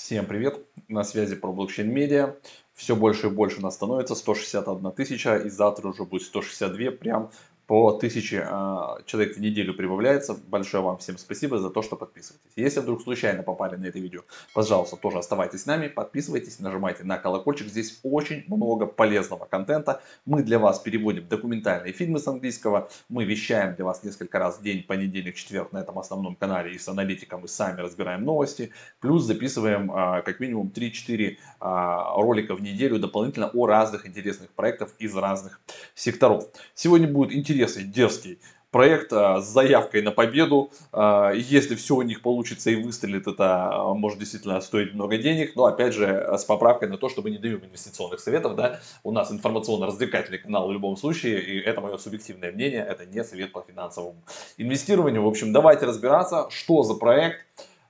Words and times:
Всем 0.00 0.26
привет! 0.26 0.64
На 0.86 1.02
связи 1.02 1.34
про 1.34 1.52
блокчейн 1.52 1.90
медиа. 1.90 2.36
Все 2.72 2.94
больше 2.94 3.26
и 3.26 3.30
больше 3.30 3.60
нас 3.60 3.74
становится, 3.74 4.14
161 4.14 4.92
тысяча, 4.92 5.36
и 5.36 5.50
завтра 5.50 5.88
уже 5.88 6.04
будет 6.04 6.22
162, 6.22 6.92
прям 6.92 7.32
по 7.68 7.88
1000 7.88 8.48
а, 8.50 8.98
человек 9.04 9.36
в 9.36 9.40
неделю 9.40 9.74
прибавляется. 9.74 10.34
Большое 10.34 10.82
вам 10.82 10.96
всем 10.96 11.18
спасибо 11.18 11.58
за 11.58 11.68
то, 11.68 11.82
что 11.82 11.96
подписываетесь. 11.96 12.50
Если 12.56 12.80
вдруг 12.80 13.02
случайно 13.02 13.42
попали 13.42 13.76
на 13.76 13.84
это 13.84 13.98
видео, 13.98 14.22
пожалуйста, 14.54 14.96
тоже 14.96 15.18
оставайтесь 15.18 15.62
с 15.62 15.66
нами, 15.66 15.88
подписывайтесь, 15.88 16.60
нажимайте 16.60 17.04
на 17.04 17.18
колокольчик. 17.18 17.68
Здесь 17.68 18.00
очень 18.02 18.44
много 18.46 18.86
полезного 18.86 19.44
контента. 19.44 20.00
Мы 20.24 20.42
для 20.42 20.58
вас 20.58 20.78
переводим 20.78 21.28
документальные 21.28 21.92
фильмы 21.92 22.20
с 22.20 22.26
английского. 22.26 22.88
Мы 23.10 23.24
вещаем 23.24 23.74
для 23.74 23.84
вас 23.84 24.02
несколько 24.02 24.38
раз 24.38 24.58
в 24.58 24.62
день, 24.62 24.82
понедельник, 24.82 25.34
четверг 25.34 25.70
на 25.72 25.78
этом 25.78 25.98
основном 25.98 26.36
канале 26.36 26.72
и 26.72 26.78
с 26.78 26.88
аналитиком, 26.88 27.44
и 27.44 27.48
сами 27.48 27.82
разбираем 27.82 28.24
новости. 28.24 28.72
Плюс 29.00 29.24
записываем 29.24 29.92
а, 29.92 30.22
как 30.22 30.40
минимум 30.40 30.72
3-4 30.74 31.36
а, 31.60 32.14
ролика 32.16 32.54
в 32.54 32.62
неделю 32.62 32.98
дополнительно 32.98 33.50
о 33.52 33.66
разных 33.66 34.06
интересных 34.06 34.48
проектах 34.52 34.88
из 34.98 35.14
разных 35.14 35.60
секторов. 35.94 36.46
Сегодня 36.74 37.06
будет 37.06 37.34
интересно 37.34 37.57
интересный, 37.58 37.84
дерзкий 37.84 38.38
проект 38.70 39.12
а, 39.12 39.40
с 39.40 39.46
заявкой 39.46 40.02
на 40.02 40.12
победу. 40.12 40.70
А, 40.92 41.32
если 41.32 41.74
все 41.74 41.96
у 41.96 42.02
них 42.02 42.22
получится 42.22 42.70
и 42.70 42.76
выстрелит, 42.76 43.26
это 43.26 43.70
а, 43.72 43.94
может 43.94 44.18
действительно 44.18 44.60
стоить 44.60 44.94
много 44.94 45.18
денег. 45.18 45.56
Но 45.56 45.64
опять 45.64 45.94
же, 45.94 46.28
с 46.36 46.44
поправкой 46.44 46.88
на 46.88 46.98
то, 46.98 47.08
что 47.08 47.22
мы 47.22 47.30
не 47.30 47.38
даем 47.38 47.64
инвестиционных 47.64 48.20
советов. 48.20 48.56
Да? 48.56 48.80
У 49.02 49.12
нас 49.12 49.30
информационно-развлекательный 49.32 50.38
канал 50.38 50.68
в 50.68 50.72
любом 50.72 50.96
случае. 50.96 51.40
И 51.40 51.58
это 51.58 51.80
мое 51.80 51.96
субъективное 51.98 52.52
мнение. 52.52 52.84
Это 52.88 53.06
не 53.06 53.24
совет 53.24 53.52
по 53.52 53.62
финансовому 53.62 54.22
инвестированию. 54.56 55.22
В 55.22 55.28
общем, 55.28 55.52
давайте 55.52 55.86
разбираться, 55.86 56.46
что 56.50 56.82
за 56.82 56.94
проект. 56.94 57.38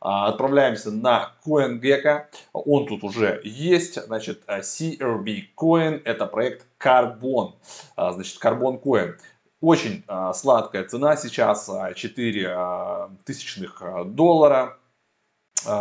Отправляемся 0.00 0.92
на 0.92 1.32
CoinGecko. 1.44 2.27
Он 2.53 2.86
тут 2.86 3.03
уже 3.03 3.41
есть. 3.42 4.00
Значит, 4.00 4.42
CRB 4.47 5.47
Coin. 5.56 6.00
Это 6.05 6.27
проект 6.27 6.66
Carbon. 6.78 7.55
Значит, 7.97 8.41
Carbon 8.41 8.80
Coin. 8.80 9.16
Очень 9.61 10.05
а, 10.06 10.33
сладкая 10.34 10.84
цена 10.84 11.17
сейчас, 11.17 11.69
4 11.97 12.48
а, 12.48 12.53
а, 12.55 13.11
тысячных 13.25 13.83
доллара. 14.06 14.78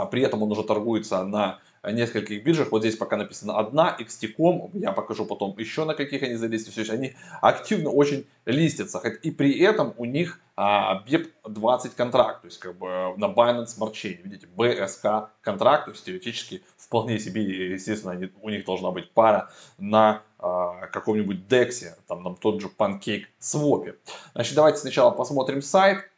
При 0.10 0.24
этом 0.24 0.42
он 0.42 0.52
уже 0.52 0.64
торгуется 0.64 1.24
на 1.24 1.60
нескольких 1.92 2.44
биржах. 2.44 2.72
Вот 2.72 2.82
здесь 2.82 2.96
пока 2.96 3.18
написано 3.18 3.58
одна, 3.58 3.96
XT.com, 4.00 4.72
я 4.74 4.92
покажу 4.92 5.26
потом 5.26 5.58
еще 5.58 5.86
на 5.86 5.94
каких 5.94 6.24
они 6.24 6.36
залистят. 6.36 6.74
Все, 6.74 6.92
они 6.92 7.16
активно 7.42 7.90
очень 7.90 8.26
листятся. 8.46 9.00
И 9.00 9.32
при 9.32 9.60
этом 9.60 9.94
у 9.98 10.06
них 10.06 10.40
BEP20 10.58 11.92
контракт, 11.96 12.42
то 12.42 12.48
есть 12.48 12.58
как 12.58 12.76
бы 12.76 13.14
на 13.18 13.26
Binance 13.26 13.78
Smart 13.78 13.94
Chain, 13.94 14.22
видите, 14.24 14.48
BSK 14.58 15.28
контракт, 15.42 15.86
то 15.86 15.92
есть 15.92 16.04
теоретически 16.04 16.64
вполне 16.78 17.20
себе, 17.20 17.44
естественно, 17.74 18.14
они, 18.14 18.32
у 18.42 18.50
них 18.50 18.66
должна 18.66 18.90
быть 18.90 19.12
пара 19.12 19.52
на 19.78 20.24
а, 20.40 20.88
каком-нибудь 20.88 21.46
DEX, 21.48 21.94
там 22.08 22.24
нам 22.24 22.36
тот 22.36 22.60
же 22.60 22.70
Pancake 22.76 23.26
Swap. 23.40 23.96
Значит, 24.34 24.56
давайте 24.56 24.80
сначала 24.80 25.12
посмотрим 25.12 25.62
сайт. 25.62 26.10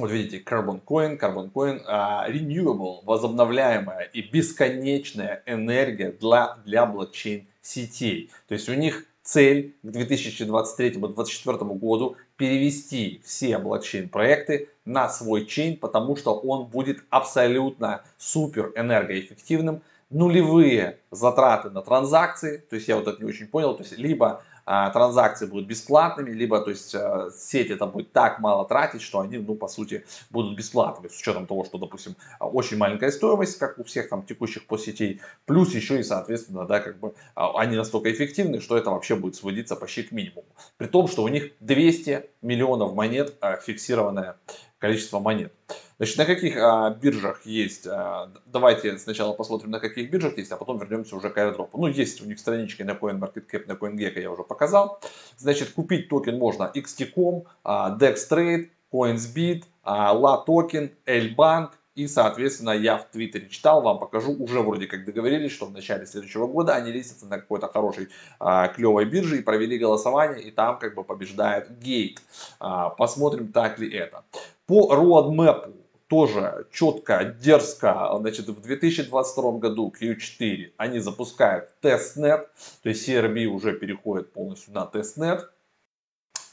Вот 0.00 0.10
видите, 0.10 0.38
Carbon 0.38 0.80
Coin, 0.82 1.18
Carbon 1.18 1.52
Coin, 1.52 1.84
uh, 1.86 2.26
Renewable, 2.26 3.00
возобновляемая 3.04 4.04
и 4.04 4.22
бесконечная 4.22 5.42
энергия 5.44 6.10
для, 6.10 6.56
для 6.64 6.86
блокчейн 6.86 7.46
сетей. 7.60 8.30
То 8.48 8.54
есть 8.54 8.70
у 8.70 8.74
них 8.74 9.04
цель 9.22 9.74
к 9.82 9.86
2023-2024 9.88 11.78
году 11.78 12.16
перевести 12.38 13.20
все 13.26 13.58
блокчейн-проекты 13.58 14.70
на 14.86 15.10
свой 15.10 15.44
чейн, 15.44 15.76
потому 15.76 16.16
что 16.16 16.34
он 16.34 16.68
будет 16.68 17.04
абсолютно 17.10 18.02
супер 18.16 18.72
энергоэффективным, 18.76 19.82
нулевые 20.08 20.98
затраты 21.10 21.68
на 21.68 21.82
транзакции, 21.82 22.56
то 22.70 22.76
есть 22.76 22.88
я 22.88 22.96
вот 22.96 23.06
это 23.06 23.22
не 23.22 23.28
очень 23.28 23.48
понял, 23.48 23.76
то 23.76 23.82
есть 23.82 23.98
либо 23.98 24.42
транзакции 24.64 25.46
будут 25.46 25.66
бесплатными, 25.66 26.30
либо 26.30 26.60
то 26.60 26.70
есть 26.70 26.94
а, 26.94 27.30
сеть 27.36 27.70
это 27.70 27.86
будет 27.86 28.12
так 28.12 28.40
мало 28.40 28.66
тратить, 28.66 29.02
что 29.02 29.20
они, 29.20 29.38
ну, 29.38 29.54
по 29.54 29.68
сути, 29.68 30.04
будут 30.30 30.56
бесплатными, 30.56 31.08
с 31.08 31.18
учетом 31.18 31.46
того, 31.46 31.64
что, 31.64 31.78
допустим, 31.78 32.16
очень 32.38 32.76
маленькая 32.76 33.10
стоимость, 33.10 33.58
как 33.58 33.78
у 33.78 33.84
всех 33.84 34.08
там 34.08 34.22
текущих 34.22 34.66
по 34.66 34.78
сетей, 34.78 35.20
плюс 35.46 35.74
еще 35.74 36.00
и, 36.00 36.02
соответственно, 36.02 36.66
да, 36.66 36.80
как 36.80 36.98
бы 36.98 37.14
а, 37.34 37.58
они 37.60 37.76
настолько 37.76 38.12
эффективны, 38.12 38.60
что 38.60 38.76
это 38.76 38.90
вообще 38.90 39.16
будет 39.16 39.36
сводиться 39.36 39.76
почти 39.76 40.02
к 40.02 40.12
минимуму. 40.12 40.44
При 40.76 40.86
том, 40.86 41.08
что 41.08 41.22
у 41.22 41.28
них 41.28 41.52
200 41.60 42.26
миллионов 42.42 42.94
монет 42.94 43.34
фиксированное 43.64 44.36
количество 44.80 45.20
монет. 45.20 45.52
Значит, 45.98 46.16
на 46.16 46.24
каких 46.24 46.56
а, 46.56 46.90
биржах 46.90 47.44
есть, 47.44 47.86
а, 47.86 48.32
давайте 48.46 48.98
сначала 48.98 49.34
посмотрим, 49.34 49.70
на 49.70 49.78
каких 49.78 50.10
биржах 50.10 50.38
есть, 50.38 50.50
а 50.50 50.56
потом 50.56 50.78
вернемся 50.78 51.14
уже 51.14 51.30
к 51.30 51.36
airdrop. 51.36 51.68
Ну, 51.74 51.86
есть 51.86 52.20
у 52.22 52.24
них 52.24 52.38
странички 52.38 52.82
на 52.82 52.92
CoinMarketCap, 52.92 53.66
на 53.66 53.72
CoinGecko 53.72 54.20
я 54.20 54.30
уже 54.30 54.42
показал. 54.42 55.00
Значит, 55.36 55.70
купить 55.72 56.08
токен 56.08 56.38
можно 56.38 56.72
XT.com, 56.74 57.44
а, 57.62 57.96
DexTrade, 57.96 58.70
CoinsBit, 58.90 59.64
а, 59.84 60.14
La 60.14 60.44
Token, 60.46 60.90
L-Bank, 61.06 61.72
и, 62.00 62.08
соответственно, 62.08 62.70
я 62.70 62.96
в 62.96 63.10
Твиттере 63.10 63.46
читал, 63.50 63.82
вам 63.82 63.98
покажу, 63.98 64.32
уже 64.32 64.60
вроде 64.60 64.86
как 64.86 65.04
договорились, 65.04 65.52
что 65.52 65.66
в 65.66 65.72
начале 65.72 66.06
следующего 66.06 66.46
года 66.46 66.74
они 66.74 66.92
листятся 66.92 67.26
на 67.26 67.38
какой-то 67.38 67.68
хорошей 67.68 68.08
а, 68.38 68.68
клевой 68.68 69.04
бирже 69.04 69.38
и 69.38 69.42
провели 69.42 69.76
голосование, 69.76 70.42
и 70.42 70.50
там 70.50 70.78
как 70.78 70.94
бы 70.94 71.04
побеждает 71.04 71.78
Гейт. 71.78 72.22
А, 72.58 72.88
посмотрим, 72.88 73.52
так 73.52 73.78
ли 73.78 73.94
это. 73.94 74.24
По 74.64 74.94
roadmap 74.94 75.74
тоже 76.08 76.66
четко, 76.72 77.36
дерзко, 77.38 78.16
значит, 78.18 78.48
в 78.48 78.62
2022 78.62 79.52
году 79.58 79.92
Q4 80.00 80.72
они 80.78 81.00
запускают 81.00 81.68
testnet, 81.82 82.48
то 82.82 82.88
есть 82.88 83.06
CRB 83.06 83.44
уже 83.44 83.74
переходит 83.74 84.32
полностью 84.32 84.72
на 84.72 84.86
testnet. 84.86 85.50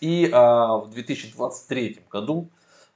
И 0.01 0.29
а, 0.33 0.75
в 0.75 0.89
2023 0.89 2.01
году 2.11 2.49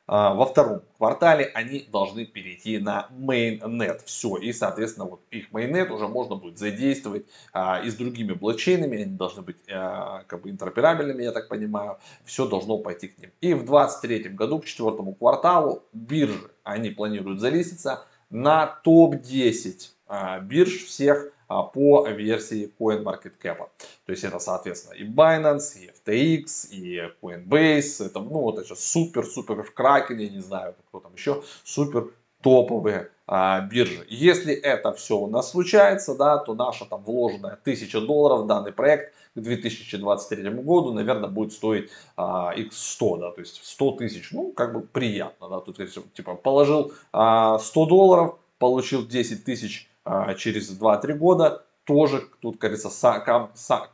во 0.07 0.45
втором 0.45 0.81
квартале 0.97 1.45
они 1.53 1.87
должны 1.91 2.25
перейти 2.25 2.77
на 2.77 3.07
mainnet. 3.11 4.01
Все. 4.05 4.37
И, 4.37 4.53
соответственно, 4.53 5.05
вот 5.05 5.21
их 5.31 5.51
mainnet 5.51 5.89
уже 5.89 6.07
можно 6.07 6.35
будет 6.35 6.57
задействовать 6.57 7.25
а, 7.53 7.81
и 7.83 7.89
с 7.89 7.95
другими 7.95 8.33
блокчейнами. 8.33 9.01
Они 9.01 9.05
должны 9.15 9.41
быть 9.41 9.57
а, 9.69 10.23
как 10.27 10.41
бы 10.41 10.49
интероперабельными, 10.49 11.23
я 11.23 11.31
так 11.31 11.47
понимаю. 11.47 11.97
Все 12.25 12.47
должно 12.47 12.77
пойти 12.77 13.07
к 13.07 13.17
ним. 13.17 13.31
И 13.41 13.53
в 13.53 13.65
2023 13.65 14.29
году, 14.29 14.59
к 14.59 14.65
четвертому 14.65 15.13
кварталу, 15.13 15.83
биржи, 15.93 16.51
они 16.63 16.89
планируют 16.89 17.39
залиститься 17.39 18.05
на 18.29 18.67
топ-10 18.83 19.91
а, 20.07 20.39
бирж 20.39 20.85
всех 20.85 21.31
а, 21.40 21.40
по 21.73 22.07
версии 22.07 22.71
CoinMarketCap. 22.79 23.57
То 24.05 24.11
есть 24.11 24.23
это, 24.23 24.39
соответственно, 24.39 24.93
и 24.93 25.03
Binance, 25.03 25.79
и 25.79 25.89
FTX, 25.89 26.69
и 26.71 27.01
Coinbase, 27.21 28.05
это, 28.05 28.19
ну, 28.19 28.41
вот 28.41 28.59
это 28.59 28.75
супер-супер 28.75 29.65
Kraken, 29.75 30.15
я 30.15 30.29
не 30.29 30.41
знаю, 30.41 30.75
кто 30.89 30.99
там 30.99 31.13
еще, 31.13 31.43
супер 31.63 32.11
топовые 32.41 33.11
а, 33.27 33.61
биржи. 33.61 34.05
Если 34.09 34.53
это 34.53 34.93
все 34.93 35.17
у 35.17 35.27
нас 35.27 35.51
случается, 35.51 36.15
да, 36.15 36.37
то 36.37 36.53
наша 36.53 36.85
там 36.85 37.03
вложенная 37.03 37.53
1000 37.53 38.01
долларов 38.01 38.41
в 38.41 38.47
данный 38.47 38.71
проект 38.71 39.13
к 39.35 39.39
2023 39.39 40.49
году, 40.49 40.91
наверное, 40.91 41.29
будет 41.29 41.53
стоить 41.53 41.89
а, 42.17 42.53
x100, 42.55 43.19
да, 43.19 43.31
то 43.31 43.39
есть 43.39 43.61
100 43.63 43.91
тысяч, 43.93 44.31
ну, 44.31 44.51
как 44.51 44.73
бы 44.73 44.81
приятно, 44.81 45.47
да, 45.49 45.59
тут 45.59 45.77
типа 46.13 46.35
положил 46.35 46.91
а, 47.13 47.57
100 47.59 47.85
долларов, 47.85 48.35
получил 48.57 49.05
10 49.05 49.45
тысяч 49.45 49.87
а, 49.87 49.90
через 50.37 50.71
2-3 50.79 51.13
года 51.13 51.65
тоже, 51.85 52.23
тут, 52.41 52.57
говорится, 52.57 52.89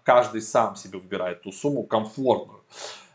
каждый 0.04 0.42
сам 0.42 0.76
себе 0.76 1.00
выбирает 1.00 1.42
ту 1.44 1.52
сумму 1.52 1.84
комфортную. 1.84 2.64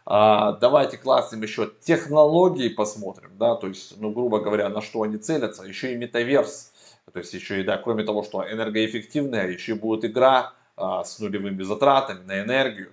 А, 0.05 0.53
давайте 0.53 0.97
классным 0.97 1.43
еще 1.43 1.71
технологии 1.81 2.69
посмотрим, 2.69 3.31
да, 3.39 3.55
то 3.55 3.69
есть, 3.69 4.01
ну, 4.01 4.11
грубо 4.11 4.41
говоря, 4.41 4.69
на 4.69 4.81
что 4.81 5.03
они 5.03 5.17
целятся, 5.17 5.63
еще 5.63 5.93
и 5.93 5.97
метаверс, 5.97 6.73
то 7.13 7.21
есть 7.21 7.33
еще 7.35 7.61
и, 7.61 7.65
да, 7.65 7.79
кроме 7.79 8.03
того, 8.03 8.25
что 8.25 8.43
энергоэффективная, 8.43 9.49
еще 9.49 9.77
будет 9.77 10.05
игра 10.05 10.55
а, 10.77 11.05
с 11.05 11.21
нулевыми 11.21 11.63
затратами 11.63 12.25
на 12.25 12.41
энергию. 12.41 12.93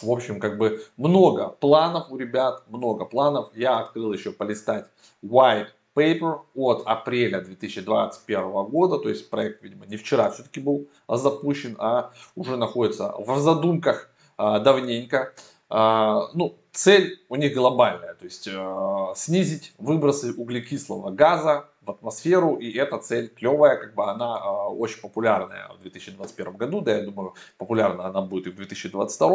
В 0.00 0.10
общем, 0.10 0.40
как 0.40 0.58
бы 0.58 0.84
много 0.96 1.48
планов 1.48 2.10
у 2.10 2.16
ребят, 2.16 2.64
много 2.68 3.04
планов. 3.04 3.50
Я 3.54 3.78
открыл 3.78 4.12
еще 4.12 4.32
полистать 4.32 4.86
white 5.22 5.68
paper 5.94 6.40
от 6.54 6.82
апреля 6.86 7.40
2021 7.40 8.64
года, 8.64 8.98
то 8.98 9.08
есть 9.08 9.28
проект, 9.30 9.62
видимо, 9.62 9.86
не 9.86 9.96
вчера 9.96 10.30
все-таки 10.30 10.60
был 10.60 10.88
запущен, 11.08 11.76
а 11.78 12.12
уже 12.34 12.56
находится 12.56 13.14
в 13.18 13.38
задумках 13.38 14.10
а, 14.36 14.58
давненько. 14.58 15.32
А, 15.68 16.28
ну, 16.34 16.58
цель 16.72 17.18
у 17.28 17.36
них 17.36 17.54
глобальная, 17.54 18.14
то 18.14 18.24
есть 18.24 18.48
а, 18.52 19.12
снизить 19.14 19.72
выбросы 19.78 20.32
углекислого 20.32 21.10
газа 21.10 21.68
в 21.82 21.90
атмосферу, 21.90 22.56
и 22.56 22.70
эта 22.72 22.98
цель 22.98 23.28
клевая, 23.28 23.76
как 23.76 23.94
бы 23.94 24.04
она 24.04 24.38
э, 24.38 24.48
очень 24.74 25.00
популярная 25.00 25.68
в 25.76 25.82
2021 25.82 26.56
году, 26.56 26.80
да, 26.80 26.96
я 26.96 27.02
думаю, 27.02 27.34
популярна 27.58 28.06
она 28.06 28.22
будет 28.22 28.46
и 28.46 28.50
в 28.50 28.54
2022, 28.54 29.28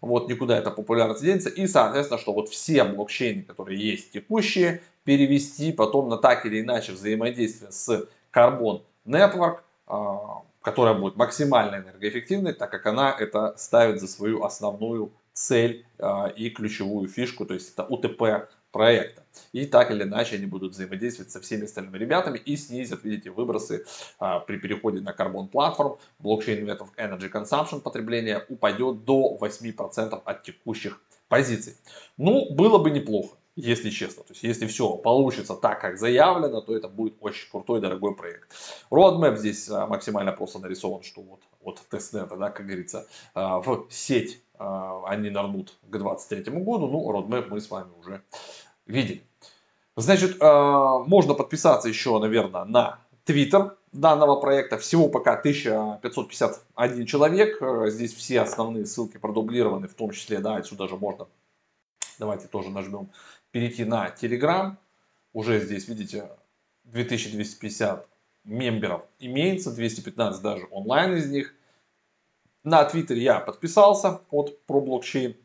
вот, 0.00 0.28
никуда 0.28 0.58
эта 0.58 0.72
популярность 0.72 1.22
денется, 1.22 1.48
и, 1.48 1.66
соответственно, 1.68 2.18
что 2.18 2.32
вот 2.32 2.48
все 2.48 2.82
блокчейны, 2.82 3.42
которые 3.42 3.78
есть 3.78 4.12
текущие, 4.12 4.82
перевести 5.06 5.72
потом 5.72 6.08
на 6.10 6.18
так 6.18 6.44
или 6.44 6.60
иначе 6.60 6.92
взаимодействие 6.92 7.70
с 7.70 8.08
Carbon 8.34 8.82
Network, 9.06 9.60
а, 9.86 10.42
которая 10.60 10.94
будет 10.94 11.16
максимально 11.16 11.76
энергоэффективной, 11.76 12.52
так 12.52 12.70
как 12.70 12.84
она 12.86 13.16
это 13.18 13.54
ставит 13.56 14.00
за 14.00 14.08
свою 14.08 14.42
основную 14.42 15.12
цель 15.32 15.86
а, 15.98 16.26
и 16.26 16.50
ключевую 16.50 17.08
фишку, 17.08 17.46
то 17.46 17.54
есть 17.54 17.72
это 17.72 17.84
УТП 17.84 18.50
проекта. 18.72 19.22
И 19.52 19.64
так 19.64 19.92
или 19.92 20.02
иначе 20.02 20.36
они 20.36 20.46
будут 20.46 20.72
взаимодействовать 20.72 21.30
со 21.30 21.40
всеми 21.40 21.64
остальными 21.64 21.96
ребятами 21.98 22.38
и 22.38 22.56
снизят, 22.56 23.04
видите, 23.04 23.30
выбросы 23.30 23.86
а, 24.18 24.40
при 24.40 24.58
переходе 24.58 25.00
на 25.00 25.10
Carbon 25.10 25.48
Platform. 25.48 25.98
Blockchain 26.20 26.64
Network 26.64 26.96
Energy 26.98 27.30
Consumption 27.30 27.80
потребление 27.80 28.44
упадет 28.48 29.04
до 29.04 29.38
8% 29.40 30.20
от 30.24 30.42
текущих 30.42 31.00
позиций. 31.28 31.76
Ну, 32.16 32.52
было 32.52 32.78
бы 32.78 32.90
неплохо 32.90 33.36
если 33.56 33.88
честно. 33.88 34.22
То 34.22 34.32
есть, 34.32 34.42
если 34.42 34.66
все 34.66 34.96
получится 34.96 35.54
так, 35.54 35.80
как 35.80 35.98
заявлено, 35.98 36.60
то 36.60 36.76
это 36.76 36.88
будет 36.88 37.16
очень 37.20 37.50
крутой, 37.50 37.80
дорогой 37.80 38.14
проект. 38.14 38.54
Roadmap 38.90 39.36
здесь 39.36 39.68
а, 39.70 39.86
максимально 39.86 40.32
просто 40.32 40.58
нарисован, 40.58 41.02
что 41.02 41.22
вот 41.22 41.40
от 41.64 41.80
тестнета, 41.88 42.36
да, 42.36 42.50
как 42.50 42.66
говорится, 42.66 43.08
а, 43.34 43.60
в 43.60 43.86
сеть 43.90 44.42
а, 44.58 45.02
они 45.06 45.30
нырнут 45.30 45.70
к 45.88 45.90
2023 45.90 46.52
году. 46.60 46.86
Ну, 46.86 47.10
roadmap 47.10 47.46
мы 47.48 47.60
с 47.60 47.70
вами 47.70 47.88
уже 47.98 48.22
видели. 48.86 49.22
Значит, 49.98 50.38
можно 50.38 51.32
подписаться 51.32 51.88
еще, 51.88 52.18
наверное, 52.18 52.66
на 52.66 52.98
Twitter 53.24 53.72
данного 53.92 54.38
проекта. 54.38 54.76
Всего 54.76 55.08
пока 55.08 55.38
1551 55.38 57.06
человек. 57.06 57.62
Здесь 57.90 58.12
все 58.12 58.42
основные 58.42 58.84
ссылки 58.84 59.16
продублированы, 59.16 59.88
в 59.88 59.94
том 59.94 60.10
числе, 60.10 60.40
да, 60.40 60.56
отсюда 60.56 60.86
же 60.86 60.96
можно 60.96 61.28
Давайте 62.18 62.48
тоже 62.48 62.70
нажмем 62.70 63.10
перейти 63.50 63.84
на 63.84 64.08
Telegram. 64.08 64.76
Уже 65.32 65.60
здесь, 65.60 65.88
видите, 65.88 66.30
2250 66.84 68.06
мемберов 68.44 69.02
имеется, 69.18 69.74
215 69.74 70.42
даже 70.42 70.66
онлайн 70.70 71.16
из 71.16 71.28
них. 71.30 71.54
На 72.64 72.84
Твиттере 72.84 73.22
я 73.22 73.40
подписался 73.40 74.20
от 74.30 74.58
ProBlockchain. 74.68 75.36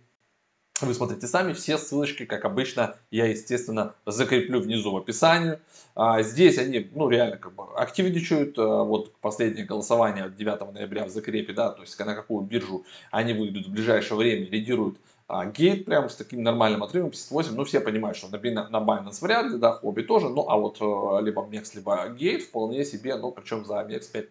Вы 0.82 0.94
смотрите 0.96 1.28
сами, 1.28 1.54
все 1.54 1.78
ссылочки, 1.78 2.26
как 2.26 2.44
обычно, 2.44 2.96
я, 3.12 3.28
естественно, 3.28 3.94
закреплю 4.08 4.60
внизу 4.60 4.92
в 4.92 4.98
описании. 4.98 5.60
А, 5.94 6.24
здесь 6.24 6.58
они, 6.58 6.90
ну, 6.96 7.08
реально, 7.10 7.38
как 7.38 7.54
бы 7.54 7.66
активничают. 7.76 8.58
А, 8.58 8.84
вот 8.84 9.16
последнее 9.18 9.66
голосование 9.66 10.32
9 10.36 10.74
ноября 10.74 11.06
в 11.06 11.10
закрепе, 11.10 11.54
да, 11.54 11.70
то 11.70 11.82
есть 11.82 12.00
на 12.00 12.16
какую 12.16 12.42
биржу 12.42 12.84
они 13.12 13.34
выйдут 13.34 13.68
в 13.68 13.72
ближайшее 13.72 14.18
время, 14.18 14.48
лидируют 14.48 14.98
а 15.32 15.46
Gate 15.46 15.86
прям 15.86 16.10
с 16.10 16.16
таким 16.16 16.44
нормальным 16.44 16.84
отрывом 16.84 17.10
58, 17.10 17.56
ну 17.56 17.64
все 17.64 17.80
понимают, 17.80 18.18
что 18.18 18.28
на, 18.28 18.70
на 18.70 18.78
Binance 18.78 19.22
вряд 19.22 19.46
ли, 19.46 19.58
да, 19.58 19.72
Huobi 19.72 20.02
тоже, 20.02 20.28
ну 20.28 20.50
а 20.50 20.58
вот 20.58 20.78
э, 20.82 21.26
либо 21.26 21.42
MEX, 21.44 21.72
либо 21.74 22.10
Gate 22.10 22.44
вполне 22.44 22.84
себе, 22.84 23.16
ну 23.16 23.32
причем 23.32 23.64
за 23.64 23.76
MEX 23.76 24.12
5%. 24.14 24.30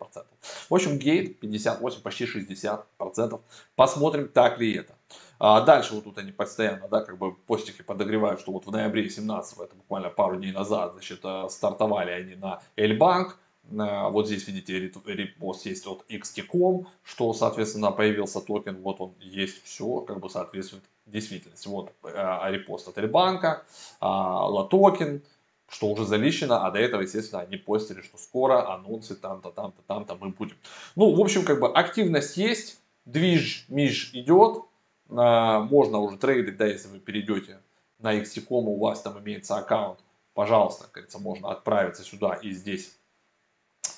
В 0.69 0.75
общем, 0.75 0.99
Gate 0.99 1.40
58, 1.41 2.02
почти 2.02 2.26
60%. 2.26 3.41
Посмотрим, 3.76 4.29
так 4.29 4.61
ли 4.61 4.75
это. 4.75 4.94
А 5.38 5.62
дальше 5.62 5.94
вот 5.94 6.05
тут 6.05 6.19
они 6.19 6.32
постоянно, 6.32 6.87
да, 6.88 7.00
как 7.00 7.17
бы 7.17 7.35
постики 7.35 7.81
подогревают, 7.81 8.41
что 8.41 8.53
вот 8.53 8.67
в 8.67 8.70
ноябре 8.70 9.08
17 9.08 9.58
это 9.58 9.75
буквально 9.75 10.11
пару 10.11 10.37
дней 10.37 10.53
назад, 10.53 10.93
значит, 10.93 11.20
э, 11.25 11.46
стартовали 11.49 12.11
они 12.11 12.35
на 12.35 12.61
LBank, 12.76 13.38
вот 13.64 14.26
здесь 14.26 14.46
видите 14.48 14.78
репост 14.78 15.66
есть 15.66 15.86
от 15.86 16.04
XT.com, 16.08 16.88
что, 17.02 17.32
соответственно, 17.32 17.92
появился 17.92 18.40
токен, 18.40 18.80
вот 18.82 19.00
он 19.00 19.14
есть, 19.20 19.62
все 19.64 20.00
как 20.00 20.20
бы 20.20 20.28
соответствует 20.28 20.82
действительности. 21.06 21.68
Вот 21.68 21.92
э, 22.04 22.40
репост 22.50 22.88
от 22.88 22.98
Ребанка, 22.98 23.64
LATOKEN, 24.00 25.22
что 25.68 25.88
уже 25.88 26.04
залистено, 26.05 26.64
а 26.64 26.70
до 26.70 26.80
этого, 26.80 27.02
естественно, 27.02 27.42
они 27.42 27.56
постили, 27.56 28.02
что 28.02 28.18
скоро 28.18 28.72
анонсы 28.72 29.14
там-то, 29.14 29.50
там-то, 29.50 29.82
там-то 29.86 30.16
мы 30.16 30.30
будем. 30.30 30.56
Ну, 30.96 31.14
в 31.14 31.20
общем, 31.20 31.44
как 31.44 31.60
бы 31.60 31.68
активность 31.68 32.36
есть, 32.36 32.80
движ, 33.04 33.66
миш 33.68 34.10
идет, 34.12 34.64
можно 35.08 35.98
уже 35.98 36.16
трейдить, 36.18 36.56
да, 36.56 36.66
если 36.66 36.88
вы 36.88 36.98
перейдете 36.98 37.60
на 37.98 38.16
XT.com, 38.16 38.68
у 38.68 38.78
вас 38.78 39.00
там 39.00 39.18
имеется 39.20 39.56
аккаунт, 39.56 40.00
пожалуйста, 40.34 40.84
как 40.84 40.92
говорится, 40.94 41.18
можно 41.18 41.50
отправиться 41.50 42.02
сюда 42.02 42.34
и 42.34 42.50
здесь 42.50 42.96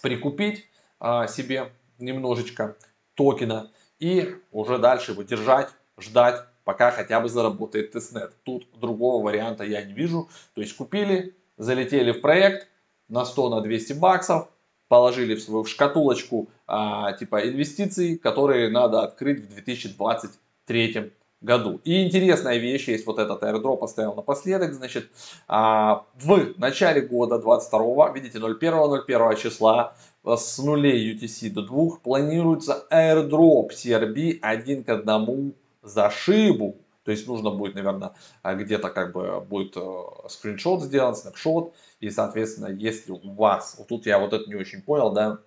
прикупить 0.03 0.67
а, 1.01 1.27
себе 1.27 1.73
немножечко 1.99 2.77
токена 3.15 3.71
и 3.99 4.37
уже 4.51 4.79
дальше 4.79 5.13
его 5.13 5.23
держать, 5.23 5.69
ждать, 5.99 6.45
пока 6.65 6.91
хотя 6.91 7.21
бы 7.21 7.29
заработает 7.29 7.93
тестнет. 7.93 8.33
Тут 8.43 8.67
другого 8.79 9.25
варианта 9.25 9.65
я 9.65 9.83
не 9.83 9.93
вижу. 9.93 10.29
То 10.55 10.61
есть 10.61 10.77
купили, 10.77 11.37
залетели 11.57 12.13
в 12.13 12.21
проект 12.21 12.69
на 13.09 13.25
100, 13.25 13.49
на 13.51 13.61
200 13.61 13.95
баксов, 13.95 14.49
положили 14.89 15.35
в 15.35 15.43
свою 15.43 15.65
шкатулочку 15.65 16.49
а, 16.67 17.13
типа 17.13 17.49
инвестиций, 17.49 18.19
которые 18.19 18.71
надо 18.71 19.03
открыть 19.03 19.41
в 19.41 19.49
2023 19.49 21.13
году. 21.43 21.81
И 21.85 22.05
интересная 22.05 22.57
вещь, 22.57 22.89
есть 22.89 23.07
вот 23.07 23.19
этот 23.19 23.43
airdrop 23.43 23.79
поставил 23.79 24.15
напоследок, 24.15 24.73
значит, 24.73 25.11
а, 25.49 26.07
в 26.15 26.59
начале 26.59 27.03
года 27.03 27.39
22 27.39 28.13
видите, 28.13 28.39
01-01 28.39 29.37
числа 29.37 29.95
с 30.25 30.59
нулей 30.59 31.15
UTC 31.15 31.51
до 31.51 31.63
2 31.63 31.99
планируется 32.03 32.87
airdrop 32.91 33.71
CRB 33.71 34.39
один 34.41 34.85
к 34.85 34.89
одному 34.89 35.55
за 35.83 36.11
шибу. 36.11 36.77
То 37.05 37.11
есть 37.11 37.27
нужно 37.27 37.51
будет, 37.51 37.75
наверное, 37.75 38.13
где-то 38.45 38.89
как 38.89 39.13
бы 39.13 39.41
будет 39.41 39.77
э, 39.77 40.03
скриншот 40.29 40.83
сделан, 40.85 41.17
снапшот. 41.17 41.75
И, 41.99 42.11
соответственно, 42.11 42.69
если 42.69 43.11
у 43.11 43.33
вас, 43.33 43.75
вот 43.77 43.89
тут 43.89 44.07
я 44.07 44.21
вот 44.21 44.33
это 44.33 44.49
не 44.49 44.55
очень 44.55 44.83
понял, 44.83 45.13
да, 45.13 45.41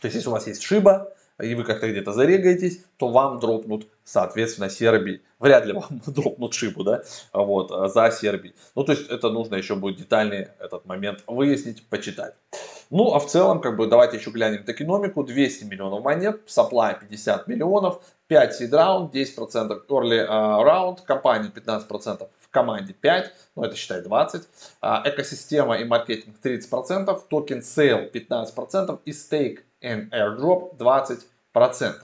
то 0.00 0.06
есть 0.06 0.16
если 0.16 0.28
у 0.28 0.32
вас 0.32 0.46
есть 0.46 0.62
шиба, 0.62 1.14
и 1.42 1.54
вы 1.54 1.64
как-то 1.64 1.90
где-то 1.90 2.12
зарегаетесь, 2.12 2.84
то 2.96 3.08
вам 3.08 3.40
дропнут, 3.40 3.88
соответственно, 4.04 4.70
Сербий. 4.70 5.22
Вряд 5.40 5.66
ли 5.66 5.72
вам 5.72 6.00
дропнут 6.06 6.54
шибу, 6.54 6.84
да, 6.84 7.02
вот, 7.32 7.70
за 7.92 8.10
Сербий. 8.10 8.54
Ну, 8.74 8.84
то 8.84 8.92
есть, 8.92 9.08
это 9.08 9.30
нужно 9.30 9.56
еще 9.56 9.74
будет 9.74 9.96
детальный 9.96 10.48
этот 10.60 10.86
момент 10.86 11.24
выяснить, 11.26 11.84
почитать. 11.88 12.34
Ну, 12.90 13.14
а 13.14 13.18
в 13.18 13.26
целом, 13.26 13.60
как 13.60 13.76
бы, 13.76 13.86
давайте 13.86 14.18
еще 14.18 14.30
глянем 14.30 14.62
токеномику. 14.62 15.24
200 15.24 15.64
миллионов 15.64 16.04
монет, 16.04 16.42
supply 16.46 16.98
50 17.00 17.48
миллионов, 17.48 18.00
5 18.28 18.60
seed 18.60 18.70
round, 18.70 19.12
10% 19.12 19.86
early 19.88 20.26
round, 20.26 21.00
компания 21.04 21.50
15%, 21.54 22.28
в 22.40 22.48
команде 22.50 22.92
5, 22.92 23.32
ну 23.56 23.64
это 23.64 23.76
считай 23.76 24.02
20, 24.02 24.42
экосистема 25.04 25.76
и 25.76 25.84
маркетинг 25.84 26.36
30%, 26.42 27.20
токен 27.28 27.58
sale 27.58 28.10
15% 28.10 29.00
и 29.04 29.10
stake 29.10 29.60
and 29.84 30.10
airdrop 30.10 30.76
20%. 30.78 31.94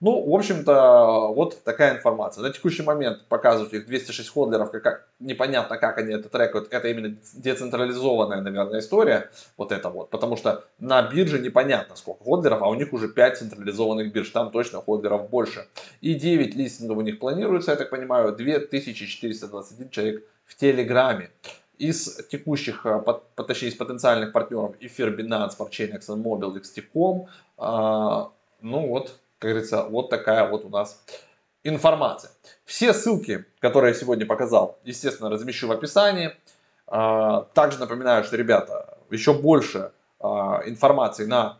Ну, 0.00 0.30
в 0.30 0.32
общем-то, 0.32 1.32
вот 1.34 1.64
такая 1.64 1.96
информация. 1.96 2.42
На 2.42 2.52
текущий 2.52 2.84
момент 2.84 3.26
показывают 3.26 3.74
их 3.74 3.86
206 3.86 4.28
ходлеров, 4.28 4.70
как, 4.70 5.08
непонятно, 5.18 5.76
как 5.76 5.98
они 5.98 6.14
это 6.14 6.28
трекают. 6.28 6.72
Это 6.72 6.86
именно 6.86 7.16
децентрализованная, 7.34 8.40
наверное, 8.40 8.78
история, 8.78 9.28
вот 9.56 9.72
это 9.72 9.88
вот. 9.88 10.10
Потому 10.10 10.36
что 10.36 10.64
на 10.78 11.02
бирже 11.02 11.40
непонятно, 11.40 11.96
сколько 11.96 12.22
ходлеров, 12.22 12.62
а 12.62 12.68
у 12.68 12.74
них 12.74 12.92
уже 12.92 13.08
5 13.08 13.38
централизованных 13.38 14.12
бирж. 14.12 14.30
Там 14.30 14.52
точно 14.52 14.80
ходлеров 14.80 15.30
больше. 15.30 15.66
И 16.00 16.14
9 16.14 16.54
листингов 16.54 16.98
у 16.98 17.00
них 17.00 17.18
планируется, 17.18 17.72
я 17.72 17.76
так 17.76 17.90
понимаю, 17.90 18.32
2421 18.36 19.90
человек 19.90 20.22
в 20.44 20.54
Телеграме 20.54 21.30
из 21.78 22.26
текущих, 22.28 22.84
а, 22.84 23.00
точнее 23.36 23.68
из 23.68 23.74
потенциальных 23.74 24.32
партнеров 24.32 24.74
эфир 24.80 25.18
Binance, 25.18 25.56
Parchain, 25.58 25.98
ExxonMobil, 25.98 26.60
XT.com, 26.60 27.26
а, 27.56 28.30
ну 28.60 28.88
вот, 28.88 29.18
как 29.38 29.50
говорится, 29.50 29.84
вот 29.84 30.10
такая 30.10 30.48
вот 30.48 30.64
у 30.64 30.68
нас 30.68 31.04
информация. 31.64 32.30
Все 32.64 32.92
ссылки, 32.92 33.44
которые 33.60 33.92
я 33.92 33.98
сегодня 33.98 34.26
показал, 34.26 34.78
естественно, 34.84 35.30
размещу 35.30 35.68
в 35.68 35.72
описании. 35.72 36.32
А, 36.86 37.42
также 37.54 37.78
напоминаю, 37.78 38.24
что, 38.24 38.36
ребята, 38.36 38.98
еще 39.10 39.32
больше 39.32 39.92
информации 40.20 41.26
на 41.26 41.58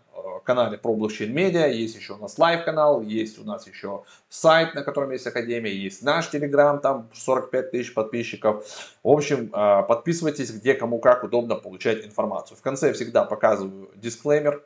канале 0.49 0.79
про 0.79 0.95
блокчейн 0.95 1.31
медиа, 1.31 1.67
есть 1.67 1.95
еще 1.95 2.15
у 2.15 2.17
нас 2.17 2.39
live 2.39 2.65
канал, 2.65 3.03
есть 3.03 3.39
у 3.39 3.45
нас 3.45 3.67
еще 3.67 4.05
сайт, 4.31 4.75
на 4.75 4.83
котором 4.83 5.11
есть 5.11 5.27
академия, 5.27 5.75
есть 5.75 6.03
наш 6.03 6.31
телеграм, 6.31 6.81
там 6.81 7.11
45 7.13 7.71
тысяч 7.71 7.93
подписчиков. 7.93 8.65
В 9.03 9.11
общем, 9.11 9.51
а, 9.53 9.83
подписывайтесь, 9.83 10.51
где 10.51 10.73
кому 10.73 11.01
как 11.01 11.23
удобно 11.23 11.55
получать 11.55 12.07
информацию. 12.07 12.57
В 12.57 12.63
конце 12.63 12.95
всегда 12.95 13.25
показываю 13.25 13.91
дисклеймер, 13.95 14.65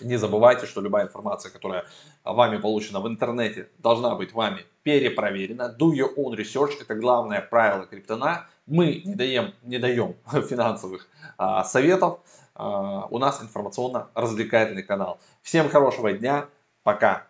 не 0.00 0.16
забывайте, 0.16 0.66
что 0.66 0.80
любая 0.80 1.04
информация, 1.04 1.52
которая 1.52 1.84
вами 2.24 2.56
получена 2.56 2.98
в 2.98 3.06
интернете, 3.06 3.68
должна 3.78 4.16
быть 4.16 4.32
вами 4.32 4.64
перепроверена. 4.82 5.76
Do 5.78 5.92
your 5.92 6.10
own 6.16 6.34
research. 6.36 6.72
Это 6.80 6.96
главное 6.96 7.40
правило 7.40 7.86
криптона. 7.86 8.48
Мы 8.66 9.02
не 9.04 9.14
даем, 9.14 9.54
не 9.62 9.78
даем 9.78 10.16
финансовых 10.48 11.06
а, 11.38 11.62
советов. 11.62 12.18
А, 12.54 13.06
у 13.10 13.18
нас 13.18 13.42
информационно-развлекательный 13.42 14.82
канал. 14.82 15.20
Всем 15.42 15.68
хорошего 15.68 16.12
дня. 16.12 16.46
Пока. 16.82 17.26